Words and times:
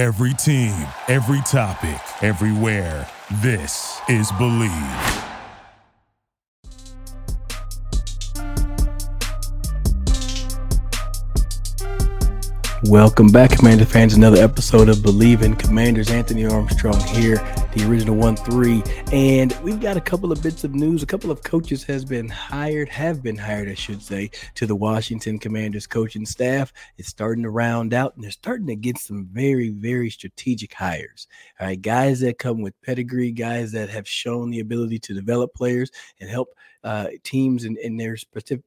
Every 0.00 0.32
team, 0.32 0.72
every 1.08 1.42
topic, 1.42 2.00
everywhere. 2.22 3.06
This 3.42 4.00
is 4.08 4.32
Bleav. 4.32 5.26
Welcome 12.84 13.26
back, 13.26 13.50
Commander 13.58 13.84
fans. 13.84 14.14
Another 14.14 14.42
episode 14.42 14.88
of 14.88 14.96
Bleav 14.96 15.42
in 15.42 15.54
Commanders. 15.54 16.10
Anthony 16.10 16.46
Armstrong 16.46 16.98
here, 17.00 17.36
the 17.74 17.88
original 17.88 18.16
one 18.16 18.36
three, 18.36 18.82
and 19.12 19.52
we've 19.62 19.80
got 19.80 19.96
a 19.96 20.00
couple 20.00 20.32
of 20.32 20.42
bits 20.42 20.64
of 20.64 20.74
news. 20.74 21.02
A 21.02 21.06
couple 21.06 21.30
of 21.30 21.42
coaches 21.42 21.84
has 21.84 22.04
been 22.04 22.28
hired, 22.28 22.88
have 22.88 23.22
been 23.22 23.36
hired, 23.36 23.68
I 23.68 23.74
should 23.74 24.02
say, 24.02 24.30
to 24.56 24.66
the 24.66 24.74
Washington 24.74 25.38
Commanders 25.38 25.86
coaching 25.86 26.26
staff. 26.26 26.72
It's 26.98 27.08
starting 27.08 27.44
to 27.44 27.50
round 27.50 27.94
out, 27.94 28.14
and 28.16 28.24
they're 28.24 28.30
starting 28.32 28.66
to 28.66 28.76
get 28.76 28.98
some 28.98 29.28
very, 29.32 29.68
very 29.68 30.10
strategic 30.10 30.74
hires. 30.74 31.28
All 31.60 31.66
right, 31.68 31.80
guys 31.80 32.20
that 32.20 32.38
come 32.38 32.60
with 32.60 32.80
pedigree, 32.82 33.30
guys 33.30 33.72
that 33.72 33.88
have 33.88 34.08
shown 34.08 34.50
the 34.50 34.60
ability 34.60 34.98
to 35.00 35.14
develop 35.14 35.54
players 35.54 35.90
and 36.20 36.28
help 36.28 36.48
uh, 36.82 37.08
teams 37.24 37.64
and, 37.64 37.76
and 37.78 38.00
their 38.00 38.16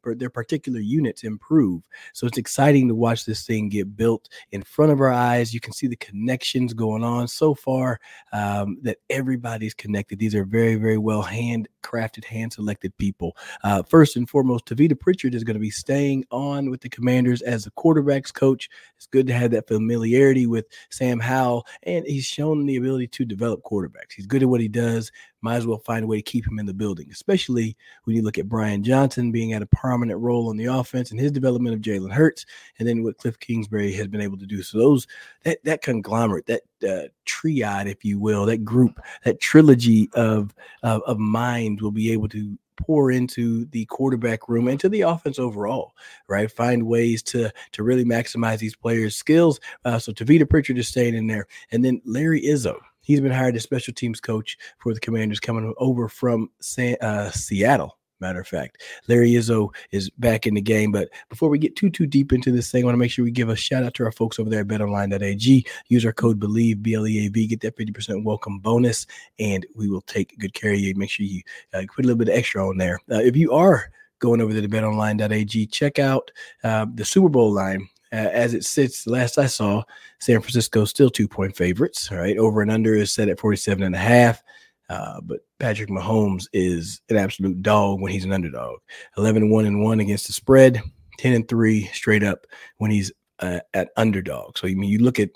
their 0.04 0.30
particular 0.30 0.80
units 0.80 1.24
improve. 1.24 1.82
So 2.14 2.28
it's 2.28 2.38
exciting 2.38 2.88
to 2.88 2.96
watch 2.96 3.26
this 3.26 3.44
thing 3.46 3.70
get 3.70 3.98
built 3.98 4.30
in 4.52 4.62
front 4.62 4.92
of 4.92 5.02
our 5.02 5.12
eyes. 5.12 5.52
You 5.52 5.60
can 5.60 5.74
see 5.74 5.88
the 5.88 5.96
connections 5.96 6.74
going 6.74 7.04
on 7.04 7.28
so 7.28 7.56
far 7.56 8.00
um, 8.32 8.78
that 8.84 8.93
everybody's 9.10 9.74
connected. 9.74 10.20
These 10.20 10.36
are 10.36 10.46
very 10.46 10.76
very 10.76 10.98
well 10.98 11.24
handcrafted, 11.24 12.26
hand 12.26 12.54
selected 12.54 12.98
people. 12.98 13.36
Uh, 13.64 13.84
first 13.84 14.16
and 14.16 14.30
foremost, 14.30 14.66
Tavita 14.66 15.00
Pritchard 15.00 15.36
is 15.36 15.44
going 15.44 15.56
to 15.56 15.60
be 15.60 15.70
staying 15.70 16.26
on 16.32 16.70
with 16.70 16.82
the 16.82 16.90
Commanders 16.90 17.42
as 17.42 17.64
the 17.64 17.72
quarterbacks 17.72 18.34
coach. 18.34 18.70
It's 18.98 19.08
good 19.08 19.28
to 19.28 19.34
have 19.34 19.52
that 19.52 19.68
familiarity 19.68 20.48
with 20.48 20.66
Sam 20.90 21.20
Howell, 21.20 21.66
and 21.84 22.06
he's 22.06 22.26
shown 22.26 22.66
the 22.66 22.78
ability 22.78 23.08
to 23.08 23.26
develop 23.26 23.62
quarterbacks. 23.64 24.14
He's 24.16 24.28
good 24.28 24.44
at 24.44 24.50
what 24.50 24.62
he 24.62 24.68
does 24.68 25.12
might 25.44 25.58
as 25.58 25.68
well 25.68 25.78
find 25.78 26.04
a 26.04 26.08
way 26.08 26.18
to 26.18 26.22
keep 26.22 26.48
him 26.48 26.60
in 26.60 26.66
the 26.66 26.74
building, 26.74 27.10
especially 27.12 27.76
when 28.06 28.16
you 28.16 28.22
look 28.22 28.38
at 28.38 28.50
Brian 28.50 28.84
Johnson 28.84 29.32
being 29.32 29.54
at 29.54 29.62
a 29.62 29.68
prominent 29.68 30.20
role 30.20 30.50
on 30.50 30.58
the 30.58 30.66
offense 30.66 31.12
and 31.12 31.20
his 31.20 31.32
development 31.32 31.76
of 31.76 31.82
Jalen 31.82 32.12
Hurts, 32.12 32.46
and 32.80 32.88
then 32.88 33.04
what 33.04 33.18
Cliff 33.18 33.40
Kingsbury 33.40 33.92
has 33.94 34.08
been 34.08 34.22
able 34.22 34.38
to 34.38 34.46
do. 34.46 34.64
So 34.64 34.78
those 34.78 35.08
that 35.44 35.64
that 35.64 35.82
conglomerate, 35.82 36.46
that 36.48 36.62
uh, 36.88 37.08
triad, 37.26 37.88
if 37.88 38.04
you 38.06 38.20
will, 38.20 38.46
that 38.46 38.64
group, 38.64 39.00
that 39.26 39.40
trilogy 39.40 40.10
of 40.14 40.54
of, 40.84 41.02
of 41.04 41.20
minds 41.20 41.82
will 41.82 41.92
be 41.92 42.12
able 42.12 42.30
to 42.30 42.58
pour 42.76 43.12
into 43.12 43.66
the 43.66 43.86
quarterback 43.86 44.50
room 44.50 44.68
and 44.68 44.80
to 44.80 44.90
the 44.90 45.02
offense 45.02 45.40
overall, 45.40 45.94
right? 46.28 46.52
Find 46.52 46.84
ways 46.84 47.22
to 47.24 47.52
to 47.74 47.84
really 47.84 48.06
maximize 48.06 48.60
these 48.60 48.76
players' 48.76 49.16
skills. 49.16 49.60
Uh, 49.86 50.00
so 50.00 50.12
Tavita 50.12 50.50
Pritchard 50.50 50.78
is 50.78 50.88
staying 50.88 51.16
in 51.16 51.28
there, 51.28 51.48
and 51.72 51.84
then 51.84 52.02
Larry 52.06 52.42
Izzo 52.42 52.78
He's 53.04 53.22
been 53.22 53.32
hired 53.32 53.56
as 53.56 53.64
special 53.64 53.94
teams 53.94 54.20
coach 54.20 54.58
for 54.80 54.94
the 54.94 55.00
Commanders, 55.00 55.40
coming 55.40 55.74
over 55.78 56.10
from 56.10 56.50
San, 56.60 56.98
uh, 57.02 57.30
Seattle. 57.32 57.98
Matter 58.20 58.40
of 58.40 58.48
fact, 58.48 58.82
Larry 59.10 59.32
Izzo 59.32 59.74
is 59.92 60.10
back 60.12 60.48
in 60.48 60.54
the 60.54 60.62
game. 60.62 60.94
But 60.94 61.10
before 61.28 61.50
we 61.50 61.60
get 61.60 61.76
too 61.76 61.90
too 61.90 62.08
deep 62.08 62.32
into 62.32 62.54
this 62.54 62.72
thing, 62.72 62.84
I 62.84 62.86
want 62.86 62.94
to 62.94 63.00
make 63.00 63.12
sure 63.12 63.26
we 63.26 63.32
give 63.32 63.50
a 63.50 63.56
shout 63.56 63.84
out 63.84 63.96
to 63.96 64.06
our 64.06 64.14
folks 64.14 64.40
over 64.40 64.50
there 64.50 64.62
at 64.62 64.68
BetOnline.ag. 64.68 65.66
Use 65.90 66.06
our 66.06 66.14
code 66.14 66.40
Bleav 66.40 66.82
B 66.82 66.94
L 66.94 67.06
E 67.06 67.26
A 67.26 67.30
V, 67.30 67.48
get 67.48 67.60
that 67.62 67.76
fifty 67.76 67.92
percent 67.92 68.24
welcome 68.24 68.60
bonus, 68.60 69.06
and 69.40 69.66
we 69.76 69.90
will 69.90 70.02
take 70.02 70.38
good 70.40 70.54
care 70.54 70.72
of 70.72 70.80
you. 70.80 70.96
Make 70.96 71.10
sure 71.10 71.26
you 71.26 71.42
uh, 71.74 71.82
put 71.94 72.06
a 72.06 72.08
little 72.08 72.18
bit 72.18 72.30
of 72.30 72.36
extra 72.36 72.66
on 72.66 72.78
there. 72.78 73.02
Uh, 73.12 73.20
if 73.20 73.36
you 73.36 73.52
are 73.52 73.92
going 74.20 74.40
over 74.40 74.54
to 74.54 74.62
the 74.62 74.70
BetOnline.ag, 74.70 75.66
check 75.66 76.00
out 76.00 76.32
uh, 76.64 76.86
the 76.94 77.04
Super 77.04 77.28
Bowl 77.28 77.52
line 77.52 77.90
uh, 78.14 78.30
as 78.32 78.54
it 78.54 78.64
sits, 78.64 79.08
last 79.08 79.40
I 79.40 79.48
saw, 79.48 79.84
San 80.20 80.40
Francisco 80.40 80.86
still 80.86 81.10
two 81.10 81.28
point 81.28 81.56
favorites. 81.56 82.12
Right, 82.12 82.38
over 82.38 82.62
and 82.62 82.72
under 82.72 82.94
is 82.94 83.12
set 83.12 83.28
at 83.28 83.40
47 83.40 83.84
and 83.84 83.96
a 83.96 84.00
half. 84.00 84.44
Uh, 84.90 85.20
but 85.22 85.40
Patrick 85.60 85.90
Mahomes 85.90 86.48
is 86.54 87.02
an 87.10 87.18
absolute 87.18 87.62
dog 87.64 88.02
when 88.02 88.12
he's 88.12 88.26
an 88.26 88.34
underdog. 88.34 88.80
11 89.18 89.50
1 89.50 89.66
and 89.66 89.84
1 89.84 90.00
against 90.00 90.28
the 90.28 90.34
spread, 90.34 90.82
10 91.18 91.34
and 91.34 91.48
3 91.48 91.86
straight 91.88 92.24
up 92.24 92.46
when 92.78 92.92
he's 92.92 93.12
uh, 93.40 93.60
at 93.74 93.90
underdog. 93.98 94.58
So, 94.58 94.68
I 94.68 94.76
mean, 94.76 94.90
you 94.90 95.00
look 95.00 95.20
at 95.20 95.32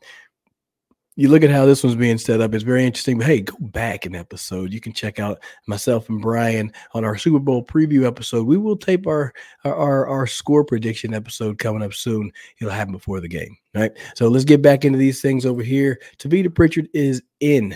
you 1.17 1.29
look 1.29 1.43
at 1.43 1.49
how 1.49 1.65
this 1.65 1.83
one's 1.83 1.95
being 1.95 2.19
set 2.19 2.41
up. 2.41 2.53
It's 2.53 2.63
very 2.63 2.85
interesting. 2.85 3.17
But 3.17 3.25
hey, 3.25 3.41
go 3.41 3.55
back 3.59 4.05
an 4.05 4.15
episode. 4.15 4.71
You 4.71 4.79
can 4.79 4.93
check 4.93 5.19
out 5.19 5.39
myself 5.65 6.09
and 6.09 6.21
Brian 6.21 6.71
on 6.93 7.03
our 7.03 7.17
Super 7.17 7.39
Bowl 7.39 7.65
preview 7.65 8.05
episode. 8.05 8.45
We 8.45 8.57
will 8.57 8.77
tape 8.77 9.07
our 9.07 9.33
our 9.65 10.05
our 10.05 10.27
score 10.27 10.63
prediction 10.63 11.15
episode 11.15 11.57
coming 11.57 11.81
up 11.81 11.93
soon. 11.93 12.31
It'll 12.61 12.71
happen 12.71 12.93
before 12.93 13.19
the 13.19 13.27
game. 13.27 13.57
Right. 13.73 13.91
So 14.15 14.27
let's 14.27 14.45
get 14.45 14.61
back 14.61 14.85
into 14.85 14.99
these 14.99 15.19
things 15.19 15.45
over 15.45 15.63
here. 15.63 15.99
Tavita 16.19 16.53
Pritchard 16.53 16.87
is 16.93 17.21
in 17.39 17.75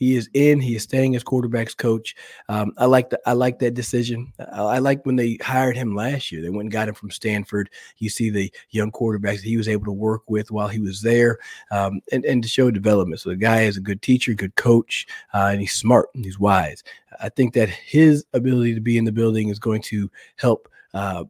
he 0.00 0.16
is 0.16 0.28
in. 0.32 0.60
He 0.60 0.74
is 0.74 0.82
staying 0.82 1.14
as 1.14 1.22
quarterbacks 1.22 1.76
coach. 1.76 2.16
Um, 2.48 2.72
I 2.78 2.86
like 2.86 3.10
the 3.10 3.20
I 3.26 3.34
like 3.34 3.58
that 3.60 3.74
decision. 3.74 4.32
I, 4.38 4.62
I, 4.62 4.78
like 4.78 5.04
when 5.04 5.14
they 5.14 5.36
hired 5.42 5.76
him 5.76 5.94
last 5.94 6.32
year. 6.32 6.40
They 6.40 6.48
went 6.48 6.62
and 6.62 6.72
got 6.72 6.88
him 6.88 6.94
from 6.94 7.10
Stanford. 7.10 7.68
You 7.98 8.08
see 8.08 8.30
the 8.30 8.50
young 8.70 8.90
quarterbacks 8.90 9.36
that 9.36 9.44
he 9.44 9.58
was 9.58 9.68
able 9.68 9.84
to 9.84 9.92
work 9.92 10.22
with 10.26 10.50
while 10.50 10.68
he 10.68 10.80
was 10.80 11.02
there, 11.02 11.38
um, 11.70 12.00
and 12.10 12.24
and 12.24 12.42
to 12.42 12.48
show 12.48 12.70
development. 12.70 13.20
So 13.20 13.28
the 13.28 13.36
guy 13.36 13.62
is 13.62 13.76
a 13.76 13.82
good 13.82 14.00
teacher, 14.00 14.32
good 14.32 14.56
coach, 14.56 15.06
uh, 15.34 15.50
and 15.52 15.60
he's 15.60 15.74
smart 15.74 16.08
and 16.14 16.24
he's 16.24 16.40
wise. 16.40 16.82
I 17.20 17.28
think 17.28 17.52
that 17.54 17.68
his 17.68 18.24
ability 18.32 18.74
to 18.74 18.80
be 18.80 18.96
in 18.96 19.04
the 19.04 19.12
building 19.12 19.50
is 19.50 19.58
going 19.58 19.82
to 19.82 20.10
help 20.36 20.66
uh, 20.94 21.24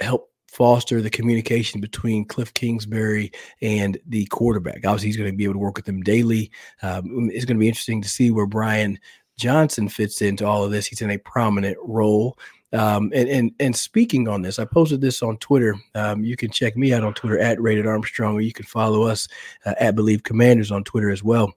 help 0.00 0.30
foster 0.48 1.02
the 1.02 1.10
communication 1.10 1.80
between 1.80 2.24
Cliff 2.24 2.52
Kingsbury 2.54 3.32
and 3.60 3.98
the 4.06 4.26
quarterback. 4.26 4.86
Obviously, 4.86 5.08
he's 5.08 5.16
going 5.16 5.30
to 5.30 5.36
be 5.36 5.44
able 5.44 5.54
to 5.54 5.58
work 5.60 5.76
with 5.76 5.86
them 5.86 6.02
daily. 6.02 6.50
Um, 6.82 7.30
it's 7.32 7.44
going 7.44 7.56
to 7.56 7.60
be 7.60 7.68
interesting 7.68 8.02
to 8.02 8.08
see 8.08 8.30
where 8.30 8.46
Brian 8.46 8.98
Johnson 9.38 9.88
fits 9.88 10.22
into 10.22 10.46
all 10.46 10.64
of 10.64 10.70
this. 10.70 10.86
He's 10.86 11.02
in 11.02 11.10
a 11.10 11.18
prominent 11.18 11.76
role. 11.82 12.38
Um, 12.72 13.12
and, 13.14 13.28
and 13.28 13.52
and 13.60 13.76
speaking 13.76 14.28
on 14.28 14.42
this, 14.42 14.58
I 14.58 14.64
posted 14.64 15.00
this 15.00 15.22
on 15.22 15.36
Twitter. 15.38 15.76
Um, 15.94 16.24
you 16.24 16.36
can 16.36 16.50
check 16.50 16.76
me 16.76 16.92
out 16.92 17.04
on 17.04 17.14
Twitter 17.14 17.38
at 17.38 17.60
Rated 17.60 17.86
Armstrong, 17.86 18.34
or 18.34 18.40
you 18.40 18.52
can 18.52 18.66
follow 18.66 19.02
us 19.02 19.28
uh, 19.64 19.74
at 19.78 19.94
Bleav 19.94 20.24
Commanders 20.24 20.72
on 20.72 20.84
Twitter 20.84 21.10
as 21.10 21.22
well. 21.22 21.52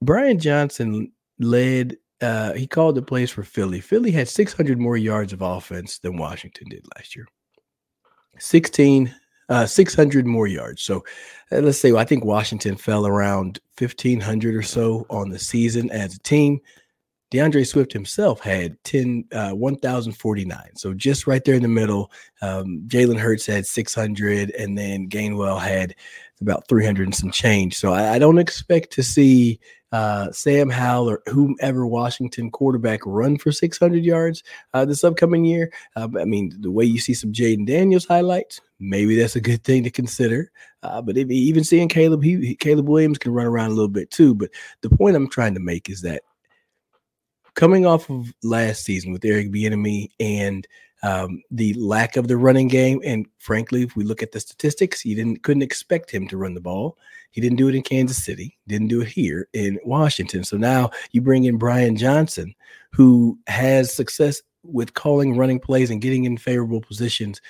Brian 0.00 0.38
Johnson 0.38 1.10
led 1.40 1.96
uh, 2.20 2.52
he 2.54 2.66
called 2.66 2.94
the 2.94 3.02
plays 3.02 3.30
for 3.30 3.42
Philly. 3.42 3.80
Philly 3.80 4.10
had 4.10 4.28
600 4.28 4.78
more 4.78 4.96
yards 4.96 5.32
of 5.32 5.42
offense 5.42 5.98
than 5.98 6.16
Washington 6.16 6.68
did 6.68 6.84
last 6.96 7.14
year. 7.14 7.26
16, 8.38 9.14
uh, 9.48 9.66
600 9.66 10.26
more 10.26 10.46
yards. 10.46 10.82
So 10.82 11.04
uh, 11.52 11.58
let's 11.58 11.78
say 11.78 11.92
well, 11.92 12.00
I 12.00 12.04
think 12.04 12.24
Washington 12.24 12.76
fell 12.76 13.06
around 13.06 13.60
1,500 13.78 14.54
or 14.54 14.62
so 14.62 15.06
on 15.10 15.30
the 15.30 15.38
season 15.38 15.90
as 15.90 16.14
a 16.14 16.20
team. 16.20 16.60
DeAndre 17.30 17.66
Swift 17.66 17.92
himself 17.92 18.40
had 18.40 18.82
10, 18.84 19.24
uh, 19.32 19.50
1,049. 19.50 20.76
So 20.76 20.94
just 20.94 21.26
right 21.26 21.44
there 21.44 21.56
in 21.56 21.62
the 21.62 21.68
middle. 21.68 22.10
Um, 22.40 22.84
Jalen 22.86 23.18
Hurts 23.18 23.44
had 23.44 23.66
600, 23.66 24.50
and 24.52 24.78
then 24.78 25.10
Gainwell 25.10 25.60
had 25.60 25.94
about 26.40 26.66
300 26.68 27.06
and 27.06 27.14
some 27.14 27.30
change. 27.30 27.76
So 27.76 27.92
I, 27.92 28.14
I 28.14 28.18
don't 28.18 28.38
expect 28.38 28.92
to 28.92 29.02
see 29.02 29.60
uh, 29.92 30.30
Sam 30.32 30.68
Howell 30.68 31.10
or 31.10 31.22
whomever 31.26 31.86
Washington 31.86 32.50
quarterback 32.50 33.00
run 33.06 33.38
for 33.38 33.52
600 33.52 34.04
yards 34.04 34.42
uh, 34.74 34.84
this 34.84 35.04
upcoming 35.04 35.44
year. 35.44 35.72
Uh, 35.96 36.08
I 36.18 36.24
mean, 36.24 36.52
the 36.60 36.70
way 36.70 36.84
you 36.84 37.00
see 37.00 37.14
some 37.14 37.32
Jayden 37.32 37.66
Daniels 37.66 38.06
highlights, 38.06 38.60
maybe 38.78 39.16
that's 39.16 39.36
a 39.36 39.40
good 39.40 39.64
thing 39.64 39.84
to 39.84 39.90
consider. 39.90 40.50
Uh, 40.82 41.00
but 41.00 41.16
if, 41.16 41.30
even 41.30 41.64
seeing 41.64 41.88
Caleb, 41.88 42.22
he, 42.22 42.54
Caleb 42.56 42.88
Williams 42.88 43.18
can 43.18 43.32
run 43.32 43.46
around 43.46 43.70
a 43.70 43.74
little 43.74 43.88
bit 43.88 44.10
too. 44.10 44.34
But 44.34 44.50
the 44.82 44.90
point 44.90 45.16
I'm 45.16 45.28
trying 45.28 45.54
to 45.54 45.60
make 45.60 45.88
is 45.88 46.02
that 46.02 46.22
coming 47.54 47.86
off 47.86 48.08
of 48.10 48.32
last 48.42 48.84
season 48.84 49.10
with 49.12 49.24
Eric 49.24 49.50
Bieniemy 49.50 50.10
and 50.20 50.66
um, 51.02 51.42
the 51.50 51.74
lack 51.74 52.16
of 52.16 52.28
the 52.28 52.36
running 52.36 52.68
game, 52.68 53.00
and 53.04 53.26
frankly, 53.38 53.82
if 53.82 53.96
we 53.96 54.04
look 54.04 54.22
at 54.22 54.32
the 54.32 54.40
statistics, 54.40 55.04
you 55.04 55.14
didn't 55.14 55.42
couldn't 55.42 55.62
expect 55.62 56.10
him 56.10 56.26
to 56.28 56.36
run 56.36 56.54
the 56.54 56.60
ball. 56.60 56.98
He 57.30 57.40
didn't 57.40 57.58
do 57.58 57.68
it 57.68 57.74
in 57.74 57.82
Kansas 57.82 58.24
City, 58.24 58.58
didn't 58.66 58.88
do 58.88 59.02
it 59.02 59.08
here 59.08 59.48
in 59.52 59.78
Washington. 59.84 60.44
So 60.44 60.56
now 60.56 60.90
you 61.12 61.20
bring 61.20 61.44
in 61.44 61.58
Brian 61.58 61.96
Johnson, 61.96 62.54
who 62.92 63.38
has 63.46 63.92
success 63.92 64.42
with 64.64 64.94
calling 64.94 65.36
running 65.36 65.60
plays 65.60 65.90
and 65.90 66.00
getting 66.00 66.24
in 66.24 66.36
favorable 66.36 66.80
positions 66.80 67.40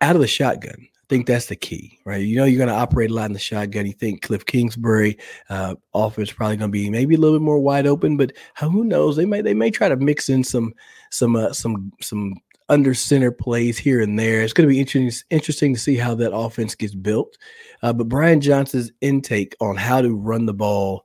out 0.00 0.16
of 0.16 0.20
the 0.20 0.28
shotgun. 0.28 0.88
Think 1.08 1.26
that's 1.26 1.46
the 1.46 1.56
key, 1.56 2.00
right? 2.04 2.20
You 2.20 2.36
know, 2.36 2.44
you're 2.44 2.58
going 2.58 2.68
to 2.68 2.74
operate 2.74 3.10
a 3.10 3.14
lot 3.14 3.26
in 3.26 3.32
the 3.32 3.38
shotgun. 3.38 3.86
You 3.86 3.92
think 3.92 4.22
Cliff 4.22 4.44
Kingsbury 4.44 5.16
uh, 5.48 5.76
offense 5.94 6.32
probably 6.32 6.56
going 6.56 6.70
to 6.70 6.72
be 6.72 6.90
maybe 6.90 7.14
a 7.14 7.18
little 7.18 7.38
bit 7.38 7.44
more 7.44 7.60
wide 7.60 7.86
open, 7.86 8.16
but 8.16 8.32
who 8.58 8.82
knows? 8.82 9.14
They 9.14 9.24
may 9.24 9.40
they 9.40 9.54
may 9.54 9.70
try 9.70 9.88
to 9.88 9.96
mix 9.96 10.28
in 10.28 10.42
some 10.42 10.74
some 11.10 11.36
uh, 11.36 11.52
some 11.52 11.92
some 12.00 12.34
under 12.68 12.94
center 12.94 13.30
plays 13.30 13.78
here 13.78 14.00
and 14.00 14.18
there. 14.18 14.42
It's 14.42 14.52
going 14.52 14.68
to 14.68 14.72
be 14.72 14.80
interesting 14.80 15.26
interesting 15.30 15.74
to 15.74 15.80
see 15.80 15.96
how 15.96 16.14
that 16.16 16.34
offense 16.34 16.74
gets 16.74 16.94
built. 16.94 17.36
Uh, 17.82 17.92
but 17.92 18.08
Brian 18.08 18.40
Johnson's 18.40 18.90
intake 19.00 19.54
on 19.60 19.76
how 19.76 20.00
to 20.00 20.14
run 20.14 20.46
the 20.46 20.54
ball 20.54 21.04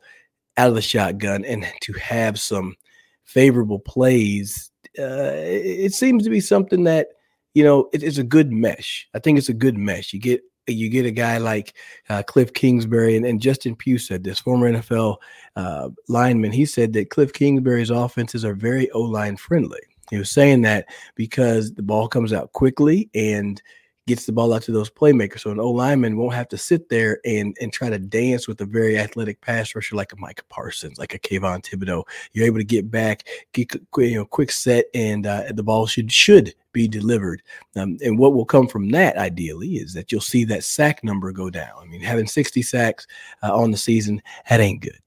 out 0.57 0.69
of 0.69 0.75
the 0.75 0.81
shotgun 0.81 1.45
and 1.45 1.65
to 1.81 1.93
have 1.93 2.39
some 2.39 2.75
favorable 3.23 3.79
plays, 3.79 4.71
uh, 4.99 5.33
it 5.35 5.93
seems 5.93 6.23
to 6.23 6.29
be 6.29 6.41
something 6.41 6.83
that 6.85 7.07
you 7.53 7.63
know 7.63 7.89
it, 7.93 8.03
it's 8.03 8.17
a 8.17 8.23
good 8.23 8.51
mesh. 8.51 9.07
I 9.13 9.19
think 9.19 9.37
it's 9.37 9.49
a 9.49 9.53
good 9.53 9.77
mesh. 9.77 10.13
You 10.13 10.19
get 10.19 10.41
you 10.67 10.89
get 10.89 11.05
a 11.05 11.11
guy 11.11 11.37
like 11.37 11.75
uh, 12.09 12.23
Cliff 12.23 12.53
Kingsbury 12.53 13.17
and, 13.17 13.25
and, 13.25 13.41
Justin 13.41 13.75
Pugh 13.75 13.97
said 13.97 14.23
this 14.23 14.39
former 14.39 14.71
NFL 14.71 15.17
uh, 15.55 15.89
lineman. 16.07 16.51
He 16.51 16.65
said 16.65 16.93
that 16.93 17.09
Cliff 17.09 17.33
Kingsbury's 17.33 17.89
offenses 17.89 18.45
are 18.45 18.53
very 18.53 18.89
O 18.91 19.01
line 19.01 19.37
friendly. 19.37 19.79
He 20.11 20.17
was 20.17 20.29
saying 20.29 20.61
that 20.61 20.85
because 21.15 21.73
the 21.73 21.81
ball 21.81 22.07
comes 22.07 22.31
out 22.31 22.51
quickly 22.53 23.09
and 23.15 23.61
gets 24.07 24.25
the 24.25 24.31
ball 24.31 24.53
out 24.53 24.63
to 24.63 24.71
those 24.71 24.89
playmakers. 24.89 25.41
So 25.41 25.51
an 25.51 25.59
O 25.59 25.69
lineman 25.69 26.17
won't 26.17 26.33
have 26.33 26.49
to 26.49 26.57
sit 26.57 26.89
there 26.89 27.19
and 27.25 27.55
and 27.61 27.71
try 27.71 27.89
to 27.89 27.99
dance 27.99 28.47
with 28.47 28.59
a 28.61 28.65
very 28.65 28.97
athletic 28.97 29.41
pass 29.41 29.75
rusher 29.75 29.95
like 29.95 30.13
a 30.13 30.17
Micah 30.17 30.43
Parsons, 30.49 30.97
like 30.97 31.13
a 31.13 31.19
Kayvon 31.19 31.63
Thibodeaux. 31.63 32.03
You're 32.33 32.45
able 32.45 32.57
to 32.57 32.63
get 32.63 32.89
back, 32.89 33.27
get 33.53 33.73
you 33.97 34.15
know, 34.15 34.25
quick 34.25 34.51
set, 34.51 34.85
and 34.93 35.25
uh, 35.27 35.43
the 35.53 35.63
ball 35.63 35.85
should 35.85 36.11
should 36.11 36.53
be 36.73 36.87
delivered. 36.87 37.41
Um, 37.75 37.97
and 38.03 38.17
what 38.17 38.33
will 38.33 38.45
come 38.45 38.67
from 38.67 38.89
that, 38.91 39.17
ideally, 39.17 39.75
is 39.75 39.93
that 39.93 40.11
you'll 40.11 40.21
see 40.21 40.45
that 40.45 40.63
sack 40.63 41.03
number 41.03 41.31
go 41.31 41.49
down. 41.49 41.73
I 41.81 41.85
mean, 41.85 42.01
having 42.01 42.27
60 42.27 42.61
sacks 42.61 43.05
uh, 43.43 43.53
on 43.53 43.71
the 43.71 43.77
season, 43.77 44.21
that 44.49 44.61
ain't 44.61 44.81
good. 44.81 44.97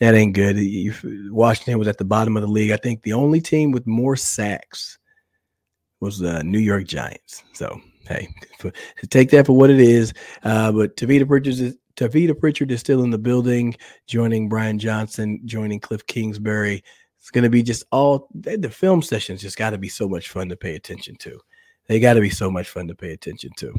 That 0.00 0.14
ain't 0.14 0.34
good. 0.34 0.56
Washington 1.30 1.78
was 1.78 1.86
at 1.86 1.96
the 1.96 2.04
bottom 2.04 2.36
of 2.36 2.42
the 2.42 2.48
league. 2.48 2.72
I 2.72 2.76
think 2.76 3.02
the 3.02 3.12
only 3.12 3.40
team 3.40 3.70
with 3.70 3.86
more 3.86 4.16
sacks 4.16 4.98
was 6.00 6.18
the 6.18 6.42
New 6.42 6.58
York 6.58 6.88
Giants. 6.88 7.44
So 7.52 7.80
hey, 8.08 8.28
take 9.10 9.30
that 9.30 9.46
for 9.46 9.56
what 9.56 9.70
it 9.70 9.80
is. 9.80 10.12
Uh, 10.42 10.72
but 10.72 10.96
Tavita 10.96 11.26
Pritchard 11.26 11.54
is 11.54 11.76
Tavita 11.96 12.38
Pritchard 12.38 12.70
is 12.70 12.80
still 12.80 13.02
in 13.02 13.10
the 13.10 13.18
building, 13.18 13.76
joining 14.06 14.48
Brian 14.48 14.78
Johnson, 14.78 15.40
joining 15.44 15.80
Cliff 15.80 16.06
Kingsbury. 16.06 16.82
It's 17.18 17.30
going 17.30 17.44
to 17.44 17.50
be 17.50 17.62
just 17.62 17.84
all 17.92 18.28
the 18.34 18.70
film 18.70 19.02
sessions. 19.02 19.40
Just 19.42 19.56
got 19.56 19.70
to 19.70 19.78
be 19.78 19.88
so 19.88 20.08
much 20.08 20.28
fun 20.28 20.48
to 20.48 20.56
pay 20.56 20.74
attention 20.74 21.16
to. 21.16 21.38
They 21.86 22.00
got 22.00 22.14
to 22.14 22.20
be 22.20 22.30
so 22.30 22.50
much 22.50 22.68
fun 22.68 22.88
to 22.88 22.94
pay 22.94 23.12
attention 23.12 23.50
to. 23.58 23.74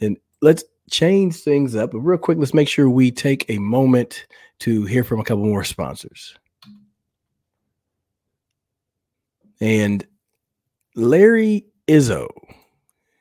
And 0.00 0.16
let's 0.40 0.64
change 0.90 1.36
things 1.36 1.74
up. 1.76 1.92
But 1.92 2.00
real 2.00 2.18
quick, 2.18 2.38
let's 2.38 2.54
make 2.54 2.68
sure 2.68 2.88
we 2.88 3.10
take 3.10 3.48
a 3.50 3.58
moment 3.58 4.26
to 4.60 4.84
hear 4.84 5.04
from 5.04 5.20
a 5.20 5.24
couple 5.24 5.44
more 5.44 5.64
sponsors. 5.64 6.36
And 9.60 10.06
Larry 10.94 11.66
Izzo 11.86 12.28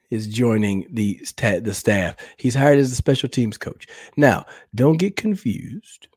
is 0.10 0.28
joining 0.28 0.88
the 0.92 1.20
the 1.62 1.74
staff. 1.74 2.16
He's 2.38 2.56
hired 2.56 2.80
as 2.80 2.92
a 2.92 2.96
special 2.96 3.30
teams 3.30 3.58
coach. 3.58 3.88
Now, 4.18 4.46
don't 4.76 4.98
get 4.98 5.16
confused. 5.16 6.08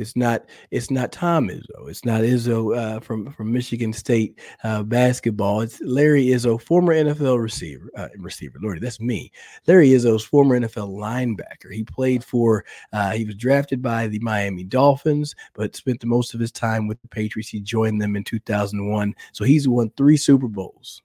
It's 0.00 0.16
not 0.16 0.46
it's 0.70 0.90
not 0.90 1.12
Tom 1.12 1.48
Izzo. 1.48 1.88
It's 1.88 2.06
not 2.06 2.22
Izzo 2.22 2.76
uh, 2.76 3.00
from 3.00 3.30
from 3.32 3.52
Michigan 3.52 3.92
State 3.92 4.40
uh, 4.64 4.82
basketball. 4.82 5.60
It's 5.60 5.78
Larry 5.82 6.26
Izzo, 6.26 6.60
former 6.60 6.94
NFL 6.94 7.40
receiver. 7.40 7.90
Uh, 7.94 8.08
receiver, 8.16 8.58
Lordy, 8.62 8.80
that's 8.80 8.98
me. 8.98 9.30
Larry 9.66 9.90
Izzo's 9.90 10.24
former 10.24 10.58
NFL 10.58 10.96
linebacker. 10.96 11.70
He 11.70 11.84
played 11.84 12.24
for. 12.24 12.64
Uh, 12.94 13.10
he 13.10 13.26
was 13.26 13.34
drafted 13.34 13.82
by 13.82 14.06
the 14.06 14.20
Miami 14.20 14.64
Dolphins, 14.64 15.34
but 15.52 15.76
spent 15.76 16.00
the 16.00 16.06
most 16.06 16.32
of 16.32 16.40
his 16.40 16.50
time 16.50 16.88
with 16.88 17.00
the 17.02 17.08
Patriots. 17.08 17.50
He 17.50 17.60
joined 17.60 18.00
them 18.00 18.16
in 18.16 18.24
2001, 18.24 19.14
so 19.32 19.44
he's 19.44 19.68
won 19.68 19.90
three 19.98 20.16
Super 20.16 20.48
Bowls 20.48 21.02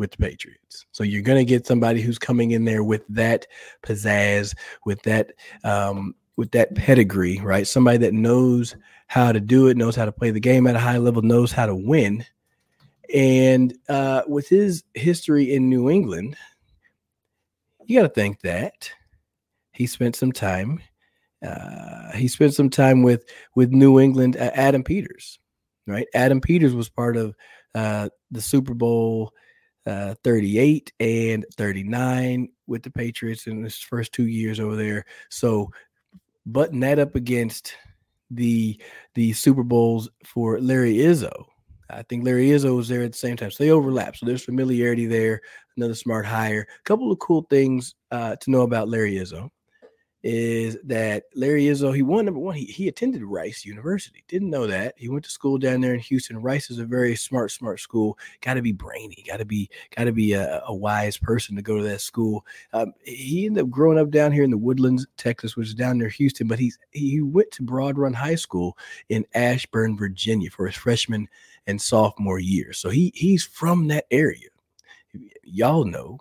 with 0.00 0.12
the 0.12 0.16
Patriots. 0.16 0.86
So 0.92 1.04
you're 1.04 1.20
going 1.20 1.38
to 1.38 1.44
get 1.44 1.66
somebody 1.66 2.00
who's 2.00 2.18
coming 2.18 2.52
in 2.52 2.64
there 2.64 2.82
with 2.82 3.06
that 3.10 3.46
pizzazz, 3.82 4.56
with 4.86 5.02
that 5.02 5.32
um, 5.62 6.14
with 6.36 6.50
that 6.52 6.74
pedigree, 6.74 7.38
right? 7.40 7.66
Somebody 7.66 7.98
that 7.98 8.14
knows 8.14 8.74
how 9.08 9.30
to 9.30 9.40
do 9.40 9.68
it, 9.68 9.76
knows 9.76 9.94
how 9.94 10.06
to 10.06 10.12
play 10.12 10.30
the 10.30 10.40
game 10.40 10.66
at 10.66 10.74
a 10.74 10.80
high 10.80 10.96
level, 10.96 11.20
knows 11.20 11.52
how 11.52 11.66
to 11.66 11.74
win. 11.76 12.24
And 13.14 13.76
uh, 13.90 14.22
with 14.26 14.48
his 14.48 14.84
history 14.94 15.52
in 15.52 15.68
New 15.68 15.90
England, 15.90 16.34
you 17.84 17.98
got 17.98 18.04
to 18.04 18.14
think 18.14 18.40
that 18.40 18.90
he 19.72 19.86
spent 19.86 20.16
some 20.16 20.32
time. 20.32 20.80
Uh, 21.46 22.12
he 22.12 22.26
spent 22.26 22.54
some 22.54 22.70
time 22.70 23.02
with 23.02 23.26
with 23.54 23.70
New 23.70 24.00
England. 24.00 24.38
Uh, 24.38 24.50
Adam 24.54 24.82
Peters, 24.82 25.38
right? 25.86 26.06
Adam 26.14 26.40
Peters 26.40 26.74
was 26.74 26.88
part 26.88 27.18
of 27.18 27.34
uh, 27.74 28.08
the 28.30 28.40
Super 28.40 28.72
Bowl 28.72 29.34
uh, 29.86 30.14
38 30.22 30.92
and 31.00 31.46
39 31.56 32.48
with 32.66 32.82
the 32.82 32.90
Patriots 32.90 33.46
in 33.46 33.62
his 33.62 33.78
first 33.78 34.12
two 34.12 34.26
years 34.26 34.60
over 34.60 34.76
there. 34.76 35.04
So 35.30 35.70
button 36.46 36.80
that 36.80 36.98
up 36.98 37.14
against 37.14 37.74
the 38.30 38.80
the 39.14 39.32
Super 39.32 39.62
Bowls 39.62 40.08
for 40.24 40.60
Larry 40.60 40.96
Izzo. 40.96 41.46
I 41.88 42.02
think 42.04 42.24
Larry 42.24 42.48
Izzo 42.48 42.76
was 42.76 42.88
there 42.88 43.02
at 43.02 43.12
the 43.12 43.18
same 43.18 43.36
time. 43.36 43.50
So 43.50 43.64
they 43.64 43.70
overlap. 43.70 44.16
So 44.16 44.24
there's 44.24 44.44
familiarity 44.44 45.06
there. 45.06 45.40
Another 45.76 45.96
smart 45.96 46.24
hire. 46.24 46.66
A 46.78 46.82
couple 46.84 47.10
of 47.10 47.18
cool 47.18 47.46
things 47.50 47.94
uh, 48.12 48.36
to 48.36 48.50
know 48.50 48.62
about 48.62 48.88
Larry 48.88 49.14
Izzo 49.14 49.50
is 50.22 50.76
that 50.84 51.24
Larry 51.34 51.64
Izzo, 51.64 51.94
he 51.94 52.02
won 52.02 52.26
number 52.26 52.40
one. 52.40 52.54
He, 52.54 52.66
he 52.66 52.88
attended 52.88 53.22
Rice 53.22 53.64
University. 53.64 54.22
Didn't 54.28 54.50
know 54.50 54.66
that. 54.66 54.94
He 54.98 55.08
went 55.08 55.24
to 55.24 55.30
school 55.30 55.56
down 55.56 55.80
there 55.80 55.94
in 55.94 56.00
Houston. 56.00 56.42
Rice 56.42 56.70
is 56.70 56.78
a 56.78 56.84
very 56.84 57.16
smart, 57.16 57.50
smart 57.50 57.80
school. 57.80 58.18
Got 58.42 58.54
to 58.54 58.62
be 58.62 58.72
brainy. 58.72 59.24
Got 59.26 59.38
to 59.38 59.46
be, 59.46 59.70
got 59.96 60.04
to 60.04 60.12
be 60.12 60.34
a, 60.34 60.62
a, 60.66 60.74
wise 60.74 61.16
person 61.16 61.56
to 61.56 61.62
go 61.62 61.78
to 61.78 61.84
that 61.84 62.02
school. 62.02 62.44
Um, 62.74 62.92
he 63.02 63.46
ended 63.46 63.64
up 63.64 63.70
growing 63.70 63.98
up 63.98 64.10
down 64.10 64.32
here 64.32 64.44
in 64.44 64.50
the 64.50 64.58
Woodlands, 64.58 65.06
Texas, 65.16 65.56
which 65.56 65.68
is 65.68 65.74
down 65.74 65.98
near 65.98 66.08
Houston. 66.08 66.48
But 66.48 66.58
he's 66.58 66.78
he 66.90 67.22
went 67.22 67.50
to 67.52 67.62
Broad 67.62 67.98
Run 67.98 68.12
High 68.12 68.34
School 68.34 68.76
in 69.08 69.24
Ashburn, 69.34 69.96
Virginia, 69.96 70.50
for 70.50 70.66
his 70.66 70.76
freshman 70.76 71.28
and 71.66 71.80
sophomore 71.80 72.38
year. 72.38 72.72
So 72.72 72.90
he 72.90 73.10
he's 73.14 73.44
from 73.44 73.88
that 73.88 74.06
area. 74.10 74.48
Y'all 75.42 75.84
know 75.84 76.20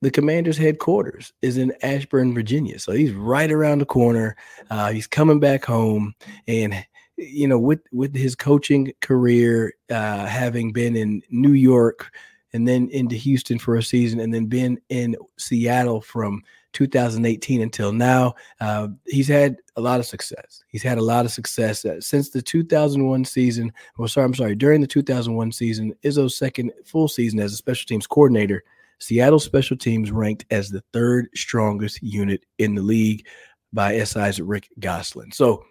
the 0.00 0.10
commander's 0.10 0.56
headquarters 0.56 1.32
is 1.42 1.56
in 1.56 1.74
Ashburn, 1.82 2.34
Virginia. 2.34 2.78
So 2.78 2.92
he's 2.92 3.12
right 3.12 3.50
around 3.50 3.80
the 3.80 3.86
corner. 3.86 4.36
Uh, 4.70 4.90
he's 4.90 5.06
coming 5.06 5.40
back 5.40 5.64
home, 5.64 6.14
and 6.46 6.74
you 7.16 7.46
know, 7.46 7.58
with 7.58 7.80
with 7.92 8.14
his 8.14 8.34
coaching 8.34 8.92
career, 9.00 9.74
uh, 9.90 10.26
having 10.26 10.72
been 10.72 10.96
in 10.96 11.22
New 11.30 11.52
York 11.52 12.10
and 12.52 12.66
then 12.66 12.88
into 12.88 13.14
Houston 13.14 13.58
for 13.58 13.76
a 13.76 13.82
season, 13.82 14.20
and 14.20 14.34
then 14.34 14.46
been 14.46 14.80
in 14.88 15.16
Seattle 15.36 16.00
from 16.00 16.42
2018 16.72 17.60
until 17.60 17.92
now, 17.92 18.34
uh, 18.60 18.88
he's 19.06 19.28
had 19.28 19.56
a 19.76 19.80
lot 19.80 20.00
of 20.00 20.06
success. 20.06 20.64
He's 20.68 20.82
had 20.82 20.98
a 20.98 21.02
lot 21.02 21.24
of 21.24 21.30
success 21.30 21.84
uh, 21.84 22.00
since 22.00 22.30
the 22.30 22.42
2001 22.42 23.24
season. 23.24 23.72
Well, 23.98 24.08
sorry, 24.08 24.24
I'm 24.24 24.34
sorry. 24.34 24.56
During 24.56 24.80
the 24.80 24.86
2001 24.86 25.52
season, 25.52 25.94
Izzo's 26.02 26.36
second 26.36 26.72
full 26.84 27.06
season 27.06 27.38
as 27.38 27.52
a 27.52 27.56
special 27.56 27.86
teams 27.86 28.06
coordinator 28.06 28.64
Seattle 29.00 29.38
special 29.38 29.76
teams 29.76 30.10
ranked 30.10 30.44
as 30.50 30.68
the 30.68 30.82
third 30.92 31.28
strongest 31.34 32.02
unit 32.02 32.44
in 32.58 32.74
the 32.74 32.82
league 32.82 33.26
by 33.72 34.02
SI's 34.02 34.40
Rick 34.40 34.68
Gosselin. 34.78 35.32
So, 35.32 35.64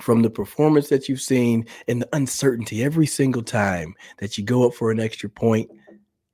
from 0.00 0.22
the 0.22 0.30
performance 0.30 0.88
that 0.88 1.08
you've 1.08 1.20
seen 1.20 1.66
and 1.86 2.02
the 2.02 2.08
uncertainty 2.12 2.82
every 2.82 3.06
single 3.06 3.42
time 3.42 3.94
that 4.18 4.36
you 4.36 4.44
go 4.44 4.66
up 4.66 4.74
for 4.74 4.90
an 4.90 4.98
extra 4.98 5.28
point 5.28 5.70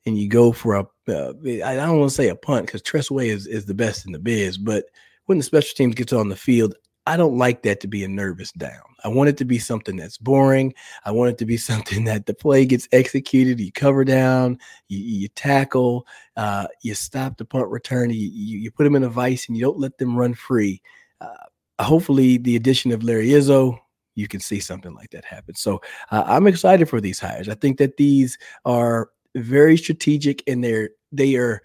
and 0.07 0.17
you 0.17 0.29
go 0.29 0.53
for 0.53 0.77
a, 0.77 0.81
uh, 1.09 1.33
I 1.45 1.75
don't 1.75 1.99
want 1.99 2.11
to 2.11 2.15
say 2.15 2.29
a 2.29 2.37
punt 2.37 2.67
because 2.67 2.83
Tress 2.83 3.11
Way 3.11 3.29
is, 3.29 3.47
is 3.47 3.67
the 3.67 3.75
best 3.75 4.07
in 4.07 4.13
the 4.13 4.19
biz, 4.19 4.57
but 4.57 4.85
when 5.27 5.39
the 5.39 5.45
special 5.45 5.75
teams 5.77 5.95
gets 5.95 6.13
on 6.13 6.29
the 6.29 6.37
field, 6.37 6.75
I 7.09 7.17
don't 7.17 7.39
like 7.39 7.63
that 7.63 7.81
to 7.81 7.89
be 7.89 8.05
a 8.05 8.09
nervous 8.09 8.53
down. 8.53 8.83
I 9.03 9.09
want 9.09 9.31
it 9.31 9.39
to 9.39 9.47
be 9.47 9.59
something 9.59 9.97
that's 9.97 10.19
boring. 10.19 10.75
I 11.07 11.11
want 11.11 11.31
it 11.31 11.39
to 11.39 11.47
be 11.47 11.57
something 11.71 12.05
that 12.05 12.27
the 12.27 12.35
play 12.35 12.67
gets 12.67 12.87
executed. 12.93 13.59
You 13.59 13.73
cover 13.73 14.05
down, 14.05 14.59
you, 14.89 14.99
you 14.99 15.29
tackle, 15.29 16.07
uh, 16.37 16.67
you 16.83 16.95
stop 16.95 17.39
the 17.39 17.47
punt 17.47 17.69
return, 17.69 18.11
you, 18.11 18.17
you, 18.17 18.59
you, 18.59 18.71
put 18.71 18.85
them 18.85 18.95
in 18.95 19.05
a 19.05 19.09
vice, 19.09 19.49
and 19.49 19.57
you 19.57 19.65
don't 19.65 19.79
let 19.79 19.97
them 19.97 20.17
run 20.17 20.35
free. 20.35 20.83
Uh, 21.23 21.83
hopefully, 21.83 22.37
the 22.37 22.57
addition 22.57 22.93
of 22.93 23.03
Larry 23.03 23.29
Izzo, 23.29 23.79
you 24.15 24.29
can 24.29 24.41
see 24.41 24.61
something 24.61 24.95
like 24.95 25.09
that 25.11 25.25
happen. 25.25 25.55
So 25.55 25.81
uh, 26.11 26.25
I'm 26.27 26.47
excited 26.47 26.91
for 26.91 27.01
these 27.01 27.19
hires. 27.19 27.49
I 27.49 27.55
think 27.55 27.79
that 27.79 27.97
these 27.97 28.37
are 28.67 29.09
very 29.35 29.79
strategic 29.79 30.43
and 30.47 30.63
they're 30.63 30.91
they 31.13 31.37
are 31.37 31.63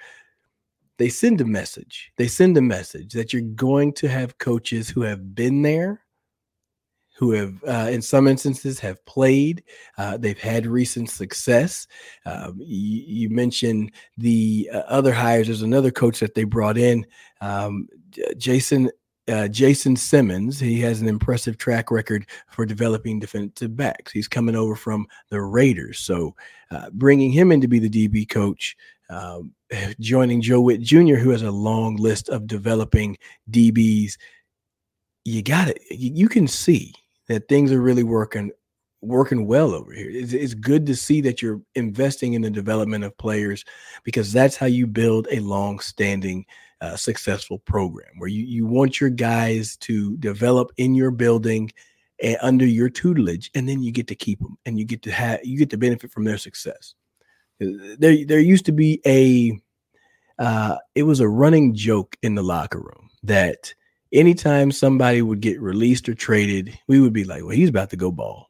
they 1.04 1.10
send 1.10 1.42
a 1.42 1.46
message. 1.46 2.14
They 2.16 2.30
send 2.30 2.56
a 2.56 2.62
message 2.62 3.12
that 3.12 3.34
you're 3.34 3.42
going 3.42 3.92
to 3.96 4.08
have 4.08 4.38
coaches 4.38 4.88
who 4.88 5.02
have 5.02 5.36
been 5.36 5.62
there, 5.62 6.00
who 7.18 7.32
have, 7.32 7.62
uh, 7.68 7.90
in 7.92 8.02
some 8.02 8.26
instances, 8.26 8.80
have 8.80 9.06
played. 9.06 9.66
Uh, 9.98 10.16
they've 10.16 10.40
had 10.40 10.66
recent 10.66 11.10
success. 11.10 11.88
Um, 12.26 12.56
you, 12.58 13.04
you, 13.06 13.30
mentioned 13.30 13.92
the 14.18 14.70
uh, 14.74 14.84
other 14.88 15.12
hires. 15.12 15.48
There's 15.48 15.62
another 15.62 15.92
coach 15.92 16.22
that 16.22 16.36
they 16.36 16.46
brought 16.46 16.78
in, 16.78 17.06
um, 17.42 17.90
Jason. 18.38 18.90
Uh, 19.30 19.48
Jason 19.48 19.96
Simmons, 19.96 20.60
he 20.60 20.82
has 20.82 21.00
an 21.00 21.08
impressive 21.08 21.58
track 21.58 21.92
record 21.92 22.26
for 22.50 22.66
developing 22.66 23.22
defensive 23.22 23.74
backs. 23.74 24.12
He's 24.12 24.28
coming 24.28 24.54
over 24.54 24.76
from 24.76 25.08
the 25.30 25.42
Raiders. 25.42 26.00
So, 26.00 26.36
uh, 26.72 26.90
bringing 26.92 27.32
him 27.32 27.50
in 27.54 27.62
to 27.62 27.70
be 27.70 27.80
the 27.80 27.90
DB 27.90 28.28
coach 28.28 28.76
um, 29.10 29.54
joining 30.00 30.42
Joe 30.42 30.62
Whitt 30.62 30.82
Jr., 30.82 31.16
who 31.16 31.30
has 31.30 31.42
a 31.42 31.52
long 31.52 31.96
list 31.98 32.30
of 32.30 32.48
developing 32.48 33.18
DBs. 33.52 34.18
You 35.26 35.42
got 35.42 35.70
it. 35.70 35.82
You 35.90 36.28
can 36.28 36.48
see 36.48 36.94
that 37.28 37.48
things 37.48 37.72
are 37.72 37.82
really 37.82 38.04
working 38.04 38.52
working 39.02 39.46
well 39.46 39.74
over 39.74 39.92
here. 39.92 40.10
It's, 40.10 40.34
it's, 40.34 40.54
good 40.54 40.86
to 40.86 40.96
see 40.96 41.20
that 41.22 41.42
you're 41.42 41.62
investing 41.76 42.34
in 42.34 42.42
the 42.42 42.50
development 42.50 43.04
of 43.04 43.18
players 43.18 43.66
because 44.06 44.32
that's 44.32 44.56
how 44.56 44.66
you 44.66 44.88
build 44.88 45.28
a 45.30 45.42
long-standing, 45.42 46.46
uh, 46.80 46.96
successful 46.96 47.60
program 47.60 48.18
where 48.18 48.30
you 48.30 48.44
you 48.44 48.66
want 48.66 49.00
your 49.00 49.10
guys 49.10 49.78
to 49.78 50.18
develop 50.18 50.72
in 50.78 50.96
your 50.96 51.12
building 51.12 51.72
and 52.22 52.38
under 52.42 52.66
your 52.66 52.90
tutelage, 52.90 53.52
and 53.56 53.68
then 53.68 53.82
you 53.84 53.92
get 53.92 54.08
to 54.08 54.16
keep 54.16 54.40
them 54.40 54.58
and 54.66 54.80
you 54.80 54.86
get 54.86 55.02
to 55.02 55.12
have 55.12 55.40
you 55.44 55.58
get 55.58 55.70
to 55.70 55.78
benefit 55.78 56.12
from 56.12 56.24
their 56.24 56.38
success. 56.38 56.94
There 58.00 58.26
there 58.26 58.40
used 58.40 58.66
to 58.66 58.72
be 58.72 59.02
a 59.06 59.60
uh, 60.40 60.78
it 60.96 61.04
was 61.04 61.20
a 61.20 61.28
running 61.28 61.76
joke 61.76 62.16
in 62.22 62.36
the 62.36 62.44
locker 62.44 62.80
room 62.80 63.10
that 63.24 63.74
anytime 64.12 64.72
somebody 64.72 65.22
would 65.22 65.42
get 65.42 65.62
released 65.62 66.08
or 66.10 66.14
traded, 66.14 66.78
we 66.88 67.00
would 67.00 67.14
be 67.14 67.24
like, 67.24 67.42
well, 67.42 67.52
he's 67.52 67.70
about 67.70 67.90
to 67.92 67.96
go 67.96 68.12
ball. 68.12 68.50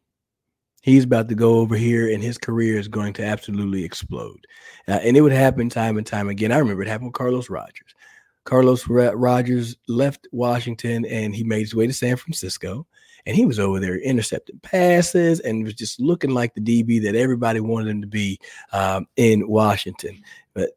He's 0.82 1.06
about 1.06 1.30
to 1.30 1.36
go 1.36 1.60
over 1.60 1.78
here 1.78 2.14
and 2.14 2.22
his 2.22 2.38
career 2.38 2.78
is 2.78 2.90
going 2.90 3.14
to 3.14 3.26
absolutely 3.26 3.86
explode. 3.86 4.46
Uh, 4.88 5.00
and 5.02 5.16
it 5.16 5.22
would 5.22 5.32
happen 5.32 5.70
time 5.70 5.98
and 5.98 6.06
time 6.06 6.28
again. 6.28 6.52
I 6.52 6.58
remember 6.58 6.84
it 6.84 6.90
happened 6.90 7.08
with 7.08 7.16
Carlos 7.16 7.50
Rogers. 7.50 7.96
Carlos 8.46 8.88
Rogers 8.88 9.76
left 9.88 10.28
Washington 10.32 11.06
and 11.06 11.36
he 11.36 11.44
made 11.44 11.62
his 11.62 11.76
way 11.76 11.88
to 11.88 11.94
San 11.94 12.18
Francisco. 12.18 12.86
And 13.26 13.38
he 13.38 13.46
was 13.46 13.58
over 13.58 13.80
there 13.80 13.98
intercepting 13.98 14.60
passes 14.60 15.40
and 15.40 15.64
was 15.64 15.76
just 15.76 16.00
looking 16.00 16.32
like 16.32 16.54
the 16.54 16.62
DB 16.62 17.02
that 17.04 17.16
everybody 17.16 17.62
wanted 17.62 17.90
him 17.90 18.02
to 18.02 18.08
be 18.08 18.38
um, 18.74 19.08
in 19.16 19.48
Washington. 19.48 20.22
But 20.54 20.72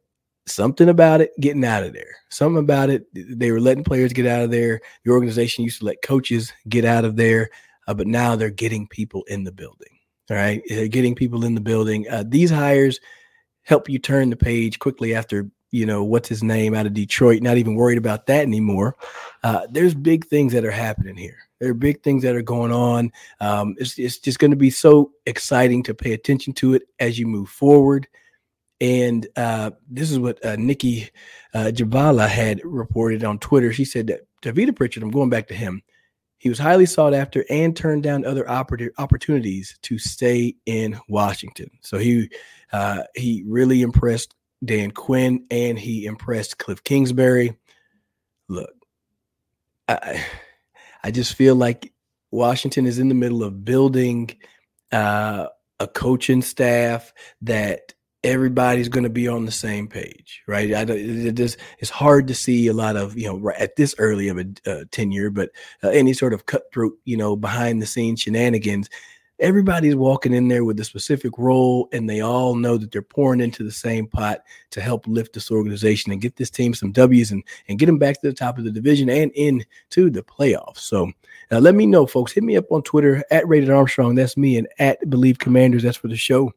something 0.46 0.88
about 0.88 1.20
it 1.20 1.32
getting 1.40 1.64
out 1.64 1.82
of 1.82 1.92
there. 1.92 2.16
Something 2.28 2.62
about 2.62 2.88
it. 2.88 3.06
They 3.12 3.50
were 3.50 3.60
letting 3.60 3.84
players 3.84 4.12
get 4.12 4.26
out 4.26 4.42
of 4.42 4.50
there. 4.50 4.80
The 5.04 5.10
organization 5.10 5.64
used 5.64 5.80
to 5.80 5.86
let 5.86 6.02
coaches 6.02 6.52
get 6.68 6.84
out 6.84 7.04
of 7.04 7.16
there, 7.16 7.50
uh, 7.88 7.94
but 7.94 8.06
now 8.06 8.36
they're 8.36 8.50
getting 8.50 8.86
people 8.86 9.24
in 9.24 9.44
the 9.44 9.52
building. 9.52 9.88
All 10.30 10.36
right, 10.36 10.62
they're 10.68 10.88
getting 10.88 11.14
people 11.14 11.44
in 11.44 11.54
the 11.54 11.60
building. 11.60 12.06
Uh, 12.08 12.24
these 12.26 12.50
hires 12.50 12.98
help 13.62 13.88
you 13.88 13.98
turn 13.98 14.30
the 14.30 14.36
page 14.36 14.78
quickly 14.78 15.14
after 15.14 15.50
you 15.76 15.84
know 15.84 16.02
what's 16.02 16.28
his 16.28 16.42
name 16.42 16.74
out 16.74 16.86
of 16.86 16.94
Detroit. 16.94 17.42
Not 17.42 17.58
even 17.58 17.74
worried 17.74 17.98
about 17.98 18.26
that 18.26 18.42
anymore. 18.42 18.96
Uh, 19.42 19.66
there's 19.70 19.94
big 19.94 20.26
things 20.26 20.52
that 20.54 20.64
are 20.64 20.70
happening 20.70 21.16
here. 21.16 21.36
There 21.60 21.70
are 21.70 21.74
big 21.74 22.02
things 22.02 22.22
that 22.22 22.34
are 22.34 22.42
going 22.42 22.72
on. 22.72 23.12
Um, 23.40 23.76
it's, 23.78 23.98
it's 23.98 24.18
just 24.18 24.38
going 24.38 24.50
to 24.50 24.56
be 24.56 24.70
so 24.70 25.12
exciting 25.26 25.82
to 25.84 25.94
pay 25.94 26.12
attention 26.12 26.52
to 26.54 26.74
it 26.74 26.82
as 26.98 27.18
you 27.18 27.26
move 27.26 27.48
forward. 27.48 28.08
And 28.80 29.26
uh, 29.36 29.70
this 29.88 30.10
is 30.10 30.18
what 30.18 30.44
uh, 30.44 30.56
Nicki 30.56 31.10
uh, 31.54 31.70
Jhabvala 31.74 32.28
had 32.28 32.60
reported 32.64 33.24
on 33.24 33.38
Twitter. 33.38 33.72
She 33.72 33.84
said 33.84 34.06
that 34.08 34.20
Tavita 34.42 34.74
Pritchard, 34.74 35.02
I'm 35.02 35.10
going 35.10 35.30
back 35.30 35.48
to 35.48 35.54
him, 35.54 35.82
he 36.38 36.48
was 36.48 36.58
highly 36.58 36.86
sought 36.86 37.14
after 37.14 37.44
and 37.50 37.74
turned 37.74 38.02
down 38.02 38.24
other 38.24 38.44
oppor- 38.44 38.90
opportunities 38.98 39.78
to 39.82 39.98
stay 39.98 40.54
in 40.66 40.98
Washington. 41.08 41.70
So 41.80 41.98
he 41.98 42.30
uh, 42.72 43.02
he 43.14 43.42
really 43.46 43.82
impressed 43.82 44.35
Dan 44.64 44.90
Quinn 44.90 45.46
and 45.50 45.78
he 45.78 46.06
impressed 46.06 46.58
Cliff 46.58 46.82
Kingsbury. 46.82 47.56
Look, 48.48 48.74
I 49.88 50.24
I 51.02 51.10
just 51.10 51.34
feel 51.34 51.54
like 51.54 51.92
Washington 52.30 52.86
is 52.86 52.98
in 52.98 53.08
the 53.08 53.14
middle 53.14 53.42
of 53.42 53.64
building 53.64 54.30
uh, 54.92 55.46
a 55.78 55.86
coaching 55.86 56.42
staff 56.42 57.12
that 57.42 57.94
everybody's 58.24 58.88
going 58.88 59.04
to 59.04 59.10
be 59.10 59.28
on 59.28 59.44
the 59.44 59.52
same 59.52 59.86
page, 59.86 60.42
right? 60.48 60.72
I, 60.72 60.82
it 60.92 61.38
it's 61.38 61.90
hard 61.90 62.26
to 62.26 62.34
see 62.34 62.66
a 62.66 62.72
lot 62.72 62.96
of, 62.96 63.16
you 63.16 63.26
know, 63.26 63.36
right 63.36 63.58
at 63.58 63.76
this 63.76 63.94
early 63.98 64.28
of 64.28 64.38
a 64.38 64.46
uh, 64.66 64.84
tenure, 64.90 65.30
but 65.30 65.50
uh, 65.84 65.90
any 65.90 66.12
sort 66.12 66.32
of 66.32 66.46
cutthroat, 66.46 66.94
you 67.04 67.16
know, 67.16 67.36
behind 67.36 67.80
the 67.80 67.86
scenes 67.86 68.20
shenanigans. 68.20 68.90
Everybody's 69.38 69.96
walking 69.96 70.32
in 70.32 70.48
there 70.48 70.64
with 70.64 70.80
a 70.80 70.84
specific 70.84 71.32
role, 71.36 71.88
and 71.92 72.08
they 72.08 72.20
all 72.20 72.54
know 72.54 72.78
that 72.78 72.90
they're 72.90 73.02
pouring 73.02 73.40
into 73.40 73.62
the 73.62 73.70
same 73.70 74.06
pot 74.06 74.40
to 74.70 74.80
help 74.80 75.06
lift 75.06 75.34
this 75.34 75.50
organization 75.50 76.10
and 76.12 76.22
get 76.22 76.36
this 76.36 76.50
team 76.50 76.72
some 76.72 76.92
W's 76.92 77.32
and, 77.32 77.44
and 77.68 77.78
get 77.78 77.86
them 77.86 77.98
back 77.98 78.20
to 78.20 78.28
the 78.28 78.34
top 78.34 78.56
of 78.58 78.64
the 78.64 78.70
division 78.70 79.10
and 79.10 79.30
into 79.32 80.10
the 80.10 80.22
playoffs. 80.22 80.78
So 80.78 81.12
uh, 81.52 81.60
let 81.60 81.74
me 81.74 81.86
know, 81.86 82.06
folks. 82.06 82.32
Hit 82.32 82.44
me 82.44 82.56
up 82.56 82.70
on 82.70 82.82
Twitter 82.82 83.22
at 83.30 83.46
Rated 83.46 83.70
Armstrong. 83.70 84.14
That's 84.14 84.36
me, 84.36 84.56
and 84.56 84.68
at 84.78 85.00
Bleav 85.02 85.38
Commanders. 85.38 85.82
That's 85.82 85.96
for 85.96 86.08
the 86.08 86.16
show 86.16 86.52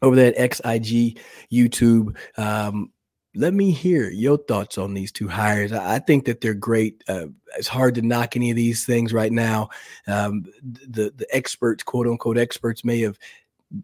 over 0.00 0.16
there 0.16 0.28
at 0.36 0.50
XIG 0.50 1.18
YouTube. 1.52 2.16
Um, 2.38 2.90
let 3.34 3.54
me 3.54 3.70
hear 3.70 4.10
your 4.10 4.36
thoughts 4.36 4.76
on 4.76 4.94
these 4.94 5.10
two 5.10 5.28
hires. 5.28 5.72
I 5.72 5.98
think 5.98 6.26
that 6.26 6.40
they're 6.40 6.54
great. 6.54 7.02
Uh, 7.08 7.26
it's 7.56 7.68
hard 7.68 7.94
to 7.94 8.02
knock 8.02 8.36
any 8.36 8.50
of 8.50 8.56
these 8.56 8.84
things 8.84 9.12
right 9.12 9.32
now. 9.32 9.70
Um, 10.06 10.44
the 10.62 11.12
the 11.16 11.26
experts, 11.30 11.82
quote 11.82 12.06
unquote 12.06 12.38
experts, 12.38 12.84
may 12.84 13.00
have 13.00 13.18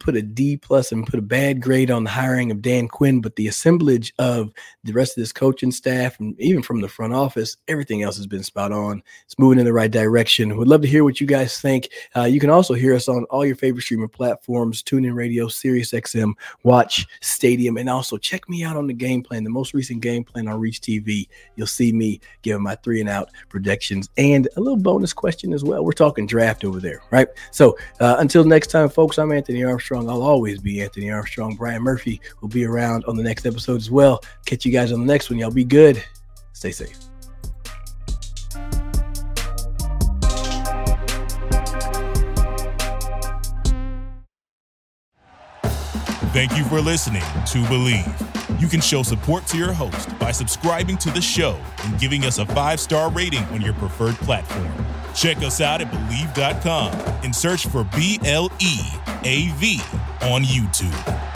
put 0.01 0.17
a 0.17 0.23
D 0.23 0.57
plus 0.57 0.93
and 0.93 1.07
put 1.07 1.19
a 1.19 1.23
bad 1.23 1.61
grade 1.61 1.91
on 1.91 2.05
the 2.05 2.11
hiring 2.11 2.51
of 2.51 2.63
Dan 2.63 2.89
Quinn, 2.89 3.21
but 3.21 3.37
the 3.37 3.49
assemblage 3.49 4.13
of 4.19 4.53
the 4.85 4.93
rest 4.93 5.17
of 5.17 5.23
this 5.23 5.33
coaching 5.33 5.73
staff 5.73 6.19
and 6.21 6.39
even 6.41 6.63
from 6.63 6.81
the 6.81 6.89
front 6.89 7.15
office, 7.15 7.57
everything 7.69 8.03
else 8.03 8.17
has 8.17 8.27
been 8.27 8.43
spot 8.43 8.73
on. 8.73 9.03
It's 9.25 9.39
moving 9.39 9.59
in 9.59 9.65
the 9.65 9.73
right 9.73 9.91
direction. 9.91 10.57
Would 10.57 10.69
love 10.69 10.83
to 10.83 10.89
hear 10.89 11.05
what 11.05 11.21
you 11.21 11.27
guys 11.27 11.61
think. 11.61 11.89
Uh, 12.17 12.25
you 12.25 12.41
can 12.41 12.51
also 12.51 12.75
hear 12.75 12.95
us 12.95 13.09
on 13.09 13.25
all 13.25 13.45
your 13.45 13.57
favorite 13.57 13.83
streaming 13.83 14.09
platforms: 14.09 14.83
TuneIn 14.83 15.15
Radio, 15.15 15.49
Sirius 15.49 15.93
XM, 15.93 16.35
Watch 16.63 17.07
Stadium, 17.21 17.77
and 17.77 17.89
also 17.89 18.17
check 18.17 18.49
me 18.49 18.65
out 18.65 18.77
on 18.77 18.87
the 18.87 18.95
game 18.95 19.23
plan, 19.23 19.45
the 19.45 19.51
most 19.51 19.75
recent 19.75 20.01
game 20.03 20.25
plan 20.25 20.49
on 20.49 20.61
Reach 20.61 20.81
TV. 20.81 21.29
You'll 21.57 21.67
see 21.67 21.93
me 21.93 22.21
giving 22.43 22.63
my 22.63 22.75
three 22.77 23.01
and 23.01 23.09
out 23.09 23.31
predictions 23.49 24.09
and 24.17 24.49
a 24.57 24.61
little 24.61 24.77
bonus 24.79 25.13
question 25.13 25.53
as 25.53 25.65
well. 25.65 25.85
We're 25.85 25.93
talking 25.93 26.27
draft 26.27 26.65
over 26.65 26.81
there, 26.81 27.03
right? 27.11 27.29
So 27.51 27.77
uh, 28.01 28.17
until 28.19 28.45
next 28.45 28.69
time, 28.69 28.89
folks, 28.89 29.19
I'm 29.19 29.33
Anthony 29.33 29.65
R. 29.65 29.78
Armstrong. 29.79 30.11
I'll 30.11 30.23
always 30.23 30.61
be 30.61 30.83
Anthony 30.83 31.09
Armstrong. 31.09 31.55
Brian 31.55 31.83
Murphy 31.83 32.21
will 32.41 32.49
be 32.49 32.65
around 32.65 33.05
on 33.05 33.17
the 33.17 33.23
next 33.23 33.47
episode 33.47 33.77
as 33.77 33.93
well. 33.93 34.21
Catch 34.45 34.67
you 34.67 34.73
guys 34.73 34.91
on 34.91 34.99
the 34.99 35.07
next 35.07 35.31
one. 35.31 35.39
Y'all 35.39 35.53
be 35.53 35.63
good. 35.63 36.03
Stay 36.53 36.73
safe. 36.73 36.99
Thank 46.33 46.57
you 46.57 46.65
for 46.65 46.81
listening 46.81 47.23
to 47.23 47.59
Bleav. 47.69 48.61
You 48.61 48.67
can 48.67 48.81
show 48.81 49.05
support 49.05 49.47
to 49.47 49.57
your 49.57 49.73
host 49.73 50.19
by 50.19 50.33
subscribing 50.33 50.99
to 50.99 51.11
the 51.13 51.21
show 51.21 51.57
and 51.85 52.01
giving 52.01 52.25
us 52.25 52.39
a 52.39 52.47
five 52.47 52.81
star 52.81 53.13
rating 53.13 53.45
on 53.45 53.61
your 53.61 53.75
preferred 53.75 54.17
platform. 54.17 54.73
Check 55.15 55.37
us 55.39 55.61
out 55.61 55.81
at 55.81 55.91
Bleav.com 55.93 56.93
and 57.23 57.35
search 57.35 57.69
for 57.69 57.85
B 57.85 58.19
L 58.25 58.51
E 58.61 58.81
A 59.25 59.49
V 59.59 59.81
on 60.23 60.43
YouTube. 60.43 61.28